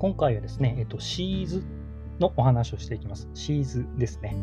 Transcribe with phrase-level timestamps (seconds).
[0.00, 1.62] 今回はですね、えっと、シーズ
[2.20, 3.28] のお話をしていきます。
[3.34, 4.34] シーズですね。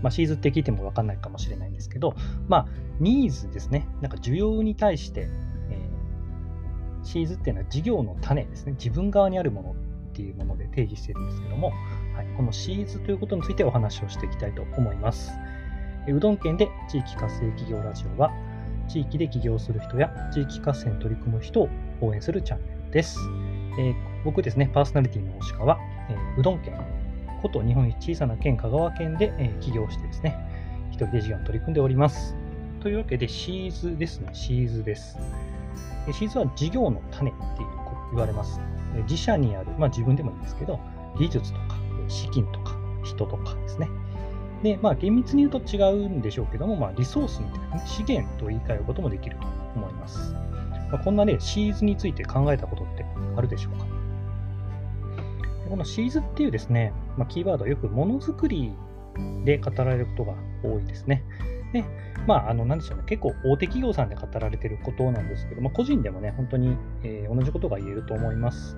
[0.00, 2.14] まあ、シーズって聞いてもわかんないかもしれないんですけど、
[2.46, 2.66] まあ、
[3.00, 3.88] ニーズですね。
[4.00, 5.28] なんか需要に対して、
[5.70, 8.72] えー、シーズっていうのは事業の種ですね。
[8.72, 9.74] 自分側にあるものっ
[10.12, 11.72] ていうもので定義しているんですけども、
[12.14, 15.32] はい、このシーズということについてお話をしていきたいと思います。
[16.08, 18.30] うどん県で地域活性企業ラジオは、
[18.88, 21.68] 地域で起業する人や地域活性に取り組む人を
[22.00, 23.18] 応援するチャンネルです。
[23.78, 25.78] えー、僕ですね、パーソナリティの大鹿は、
[26.08, 26.74] えー、うどん県、
[27.42, 30.36] こと日本一小さな県香川県で、え、起業してですね、
[30.90, 32.36] 一人で事業に取り組んでおります。
[32.80, 35.18] というわけで、シーズですね、シーズです。
[36.12, 37.76] シーズは事業の種っていう
[38.12, 38.60] 言われます。
[39.02, 40.80] 自社にある、まあ自分でもいいんですけど、
[41.18, 41.76] 技術とか
[42.08, 43.88] 資金とか人とかですね。
[44.62, 50.34] で、まあ厳密に言うと違うんでしょうけども、まあリソースみたいな、ね、資源と言い換えることもできると思います。
[50.90, 53.04] まあ、こんなね、シーズについて考えたことって
[53.36, 53.86] あるでしょうか
[55.68, 58.72] このシーズっていうですね、まあ、キーワードはよくものづくり
[59.44, 61.24] で語られることが多いですね。
[61.72, 61.84] で、
[62.26, 68.76] まあ、あの、なんでしょうね、結構大手企業さんで語られてることなんですけど、まあ、個人でもね、本当に、えー、同じことが言えると思います。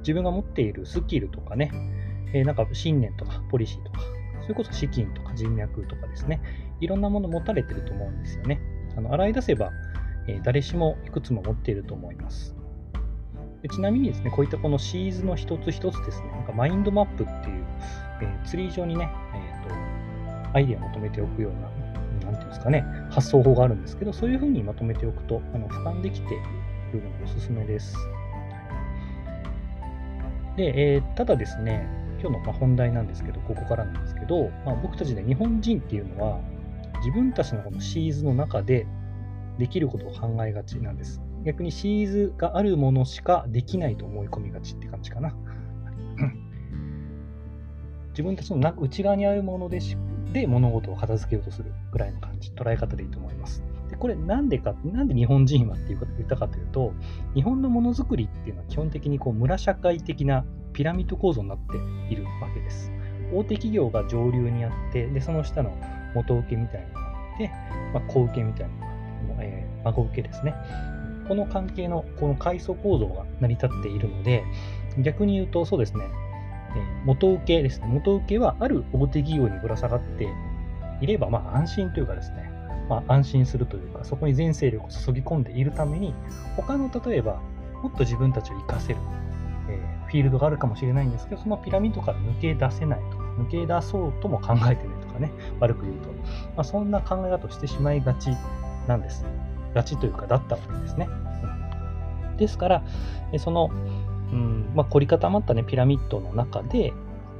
[0.00, 1.70] 自分が持っているスキルとかね、
[2.32, 4.00] えー、なんか信念とかポリシーとか、
[4.50, 6.40] それこそ資金とか人脈とかですね、
[6.80, 8.60] いろんなもの持たれてると思うんですよね。
[8.96, 9.70] あの洗い出せば、
[10.26, 12.56] えー、誰しもいくつも持っていると思います。
[13.62, 17.64] でちなみにですね、こういったこのシーズの一つ一つですね、なんかマインドマップっていう、
[18.22, 26.36] えー、ツリー上にね、えーと、アイデアをまとめておくような、なんていうんですかね、発想法があるんですけど、そういうふうにまとめておくと、あの俯瞰できてい
[26.94, 27.96] るのでおすすめです。
[30.56, 36.38] で、えー、ただですね、今日のま本題なんですけど、ここからなんですけど、まあ、僕たちで日本人っていうのは、
[36.98, 38.86] 自分たちのこのシーズの中で
[39.58, 41.22] できることを考えがちなんです。
[41.44, 45.34] 逆にシーズがあるものしかできないと思い込みがちって感じかな。
[48.10, 49.96] 自分たちの内側にあるものでし
[50.34, 53.64] で物事を片付けようとするぐらいの感じ、捉え方でいいと思います。
[53.88, 56.92] でこれなんでか、なんで日本人はっていうこと言ったかというと、
[57.34, 61.76] 日本のものづくりっていうのは基本的にこう村社会的なピラミッド構造になって
[62.12, 62.90] いるわけです。
[63.32, 65.76] 大手企業が上流にあって、でその下の
[66.14, 67.50] 元請けみたいなのがあって、
[67.94, 70.54] まあ、小受けみたいなのがあって、えー、孫受けですね。
[71.28, 74.42] この関係のこの階層構造が成り立っているので、
[74.98, 76.04] 逆に言うとそうですね、
[76.76, 77.86] え元請けですね。
[77.86, 80.28] 元請けはある大手企業にぶら下がって
[81.00, 82.50] いれば、まあ安心というかですね、
[82.88, 86.14] まあ安心するというか、そこに全勢力を注ぎ込んでいるために、
[86.56, 87.40] 他の例えば、
[87.82, 88.98] もっと自分たちを活かせる、
[90.10, 93.16] フィールドがあるかもしれないんですけど、そのピラミッドから抜け出せないと。
[93.42, 96.08] 抜け出そうとも考えてないとかね、悪く言うと。
[96.08, 96.16] ま
[96.58, 98.30] あ、そんな考え方をしてしまいがち
[98.88, 99.24] なんです。
[99.72, 101.08] がちというか、だったわけですね。
[102.38, 102.82] ですから、
[103.38, 103.70] その、
[104.32, 106.92] うんまあ、凝り固まった、ね、ピラミッドの中で、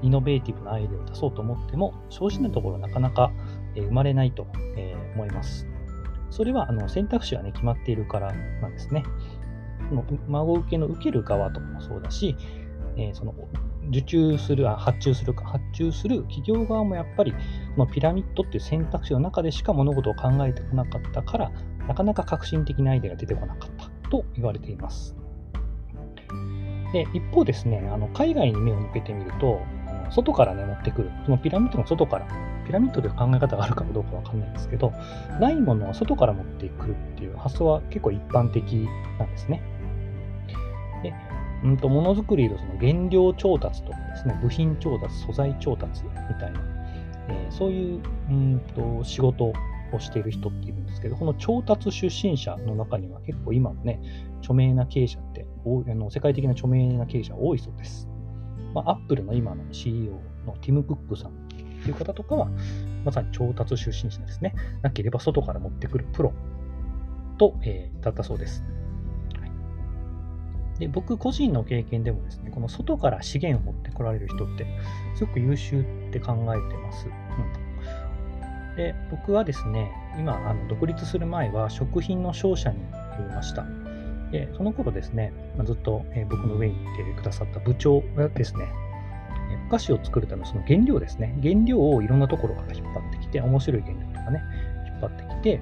[0.03, 3.33] イノベーティブなアイデアを出そうと思っても、正直なところなかなか、
[3.75, 4.47] 生まれないと、
[5.17, 5.67] 思います。
[6.31, 8.33] それはあの選択肢が、ね、決まっているから
[8.63, 9.03] なんですね。
[9.91, 12.37] その孫受けの受ける側とかもそうだし、
[12.97, 13.35] えー、その
[13.89, 17.39] 受注するあ、発注するか、発注する企業側もやっぱり、こ
[17.79, 21.51] のピラミッドっていう選択肢の中でしか物事を考えてこなかったから、
[21.89, 25.17] なかなか革新的なアイデアが出てこなかったと言われています。
[26.93, 29.61] で一方ですね、あの海外に目を向けてみると、
[30.11, 31.11] 外からね、持ってくる。
[31.25, 32.27] そのピラミッドの外から、
[32.67, 34.93] ピラミッドで考え方があるかどうかわかんないんですけど、
[35.41, 39.63] ないものは外から持ってくるっていう発想は結構一般的なんですね。
[41.63, 46.61] うんと、ものづくりのその原料調達とかですね、部品調達、素材調達みたいな、
[47.29, 49.53] えー、そういううんと仕事
[49.93, 54.01] をしている人っているんですけど、この調達出身者の中には結構今のね、
[54.41, 58.09] 著名な経営者ってあの、世界的な著名な経営者多いそうです。
[58.75, 60.13] まあ、アップルの今の CEO
[60.47, 62.49] のティム・クックさんという方とかは、
[63.05, 64.55] まさに調達出身者ですね。
[64.83, 66.33] なければ外から持ってくるプロ
[67.39, 68.65] と、えー、だったそうです。
[70.81, 74.67] で僕個人の経験でもですね、この外から資源を持ってこられる人って、
[75.15, 77.07] すごく優秀って考えてます。
[77.07, 83.67] うん、で僕はですね、今、あの独立する前は食品の商社にいました。
[84.33, 85.35] でその頃ですね、
[85.65, 88.67] ずっと、え僕の上にいてくださった部長がですね、
[89.67, 94.43] お菓子を作るためのその原料ですね、原料をいろんなところから引っ張ってきて、面白い原料とかね、
[94.87, 95.61] 引っ張ってきて、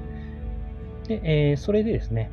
[1.09, 2.31] で、えー、それでですね、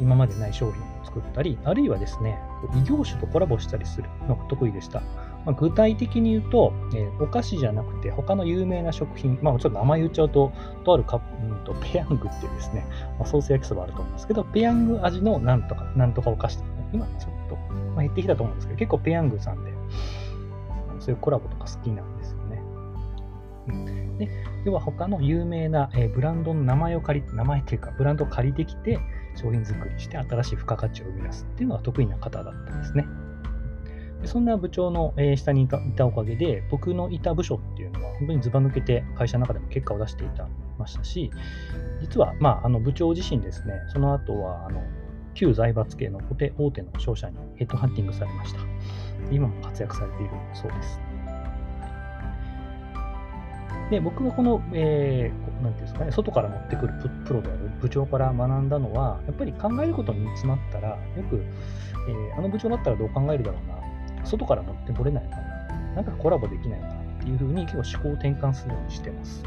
[0.00, 2.38] 今までない商品作ったり、あるいはですね、
[2.74, 5.02] 異業種とコラボしたりするのが得意でした。
[5.44, 10.52] まあ、具体的に言うと、えー、お菓子じゃなくて他の有名な食品、まあ、ちょっと名前言っちゃうと、
[10.84, 12.86] とあるカップ、うんと、ペヤングっていうですね、
[13.18, 17.56] まあ、ソース焼きそばあると思うんですけど、ペヤング味のなんとか、なんとかお菓子とかね、今ちょっと、
[17.94, 19.72] まあ、減ってきたと思うんですけど、結構ペヤングさんで、
[21.00, 22.62] そういうコラボとか好きなんですよね。
[23.68, 24.28] うん、で
[24.64, 28.98] 要は他の有名な、えー、ブランドの名前を借りて、名前っていうか、ブランドを借りてきて、
[29.36, 33.06] 商品作りして新しい付加価値を生み出すっていうのが得意な方だったんですね。
[34.22, 40.46] でそんな部長の、え下にいたおかげで、僕のいた部署っていうのは本当にずば抜けて会社の中でも結果を出していた
[40.80, 41.30] ましたし、
[42.00, 44.82] 実は、まあ、あの部長自身ですね、その後はあの
[45.34, 48.60] 旧財閥系の大手大手の商社にヘッドハンティングされました。
[49.30, 51.09] 今も活躍されているそうです。
[53.90, 56.94] で、僕がこの、えー、なんていうんですかね、外から持ってくる
[57.26, 60.96] プロである部長から学んだのは、やっぱり考えることに詰まったら、よ
[61.28, 61.42] く、
[62.08, 69.44] えー、あの部長だったらどう考えるだろうな、外から持ってこれないかな、なんかコラボできないかなっていうふうに結構思考を転換するようにしてます。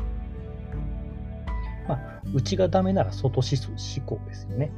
[1.88, 4.72] まあ、内がダメなら外思考ですよね。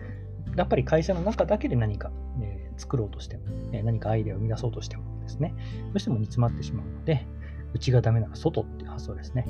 [0.55, 2.11] やっぱり会社の中だけで何か、
[2.41, 5.53] えー、作ろうとしても、えー、何かアイデアを生み出そうとしてもですね、
[5.91, 7.27] どうしても煮詰まってしまうので、
[7.75, 9.45] 内がダメなら外っていう発想ですね。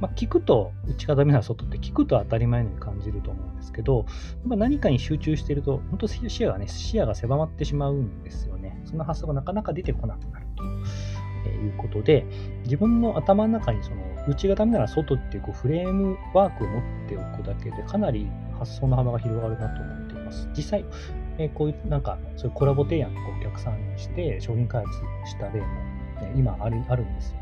[0.00, 4.06] まあ、聞くと、内がダメなら外って聞くと当たり前のように感じると思うんですけど、
[4.44, 8.80] まあ、何かに集中していると、本当視野がね、視野が狭まってしまうんですよね。
[8.84, 10.64] そんな発想がなかなか出てこなくなると。
[11.48, 12.26] いうことで、
[12.64, 13.96] 自分の頭の中にその
[14.28, 18.28] 内がダメなら外っていうこうフレームワークを持っておくだけでかなり
[18.58, 20.48] 発想の幅が広がるなと思っています。
[20.56, 20.84] 実際、
[21.38, 25.66] え、こういうなんかそういうコラボ提案をお客さんにして商品開発した例も
[26.20, 27.36] ね、今あるあるんですよ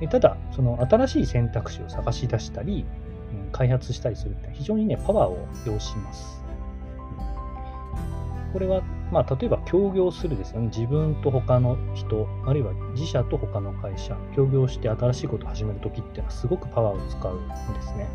[0.00, 0.08] ね。
[0.08, 2.84] ただ、その新しい選択肢を探し出したり、
[3.52, 6.44] 開発したりするって非常にね、パワーを要します。
[8.52, 10.68] これは、まあ、例えば協業するですよね。
[10.68, 18.06] 自分と他の人、あるいは自社と他の会社、協業して新しいことを始めるときっていうのはすごくパワーを使うんですね。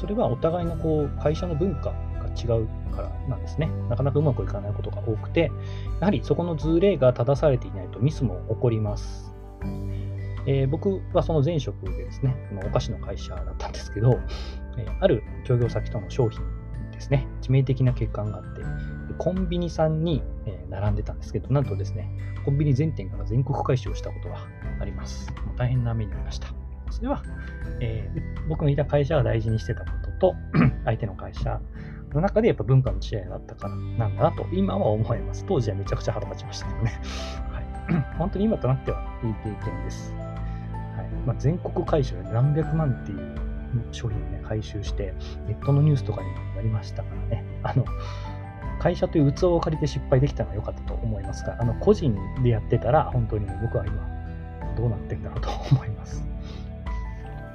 [0.00, 1.92] それはお互いのこう会社の文化
[2.32, 3.68] 違うからなんですね。
[3.88, 5.50] なかなかうまくいかないことが多くて、
[6.00, 9.32] やはりそこの図例が正されていないとミスも起こります。
[10.46, 14.18] えー、僕はその前職でですね、このお菓子の会社だったんですけど、
[14.76, 16.42] えー、ある協業先との商品
[16.90, 18.62] ですね、致命的な欠陥があって、
[19.18, 20.22] コンビニさんに
[20.68, 22.10] 並んでたんですけど、なんとですね、
[22.44, 24.38] コンビニ全店から全国回収をしたことが
[24.80, 25.32] あります。
[25.56, 26.48] 大変な目に遭いました。
[26.90, 27.22] それは、
[27.80, 29.86] えー、僕のいた会社が大事にしてたこ
[30.20, 30.34] とと、
[30.84, 31.60] 相手の会社
[32.16, 35.44] の中でやっぱ文化の違いがあったからなんだなと今は思います。
[35.46, 37.00] 当時はめちゃくちゃ腹立ちましたけどね。
[37.50, 40.14] はい、 本当に今となってはいい経験です。
[40.14, 43.52] はいまあ、全国回収で何百万っていう
[43.90, 45.14] 商品を、ね、回収して、
[45.46, 47.44] ネットのニュースとかにもなりましたからね。
[47.62, 47.84] あの
[48.78, 53.94] 会社という器を借りて失敗できたのは良かったと思いますが、あの個人でやってたら、本当に僕は今、
[54.76, 56.26] どうなってんだろうと思います。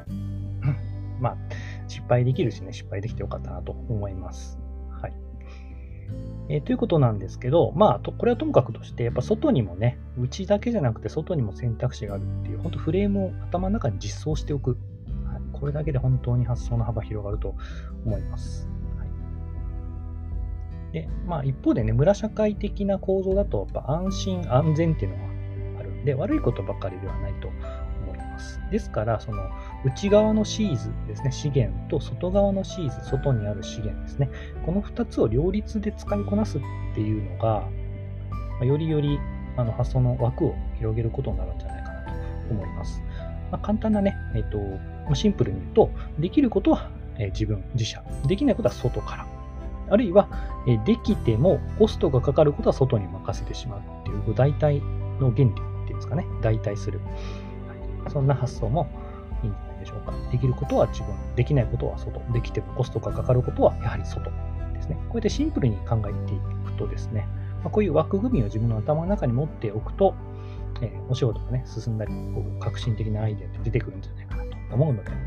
[1.20, 1.38] まあ、
[2.08, 4.60] 敗できるしね、失敗できてよかったなと思います。
[5.02, 5.14] はい。
[6.50, 14.78] えー、ということなんですけど、まあ、とこれはともかくとして、やっぱ外にもね、内だけじゃなくて外にも選択肢があるっていう、本当フレームを頭の中に実装しておく。
[15.26, 17.56] はい、これだけで本当に発想の幅広がると
[18.06, 18.70] 思います。
[20.94, 27.50] で、まあ一方でね、村社会的な構造だと、やっぱ安心安全っていうのがあるんで、悪いことばかりではないと
[28.38, 28.62] ます。
[28.72, 29.50] ですから、その
[29.84, 34.30] 内側のシーズですね、資源と外側のシーズ、外にある資源ですね、
[34.66, 36.62] この2つを両立で使いこなすっ
[36.94, 37.68] ていうのが、
[38.64, 39.20] よりより
[39.58, 42.12] あの発想の枠を広げることになるんじゃないかなと
[42.52, 43.02] 思います。
[43.52, 49.26] まあ、簡単なね、え、ー、と、シンプルに言うと、できることは、え自分、自社、できないことは外から。
[49.90, 50.28] あるいは、
[50.68, 54.82] えできてもコストがかかることは外に任せてしまうっていう代替
[55.20, 57.00] の原理っていうんですかね、代替する。
[58.10, 58.88] そんな発想も
[59.44, 60.14] いいんじゃないでしょうか。
[60.32, 64.32] できることは自分、できないことは外、できてもコストがかかることはやはり外
[64.74, 64.96] ですね。
[65.10, 67.28] こうやってシンプルに考えていくとですね、
[67.64, 70.16] まあ、こういう枠組みを自分の頭の中に持っておくと、
[70.82, 75.20] えー、お仕事がね、進んだり、こう革新的なアイデアって出てくるんじゃないかなと思うので、はい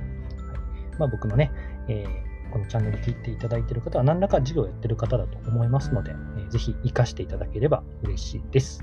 [0.99, 1.51] まあ、僕のね、
[1.89, 8.81] えー、このチャンネル聞いていただいている方は何らか事業をやっている方だと思いますので、えー、ぜひ活かしていただければ嬉しいです。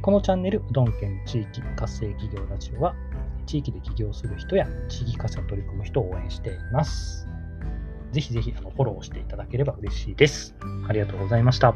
[0.00, 2.94] このチャンネル、うどん県地域活性企業ラジオは、
[3.44, 7.28] 地域で起業する人や地域活性を取り組む人を応援しています。
[8.12, 10.54] ぜひぜひあのフォローしていただければ嬉しいです。
[10.88, 11.74] ありがとうございました。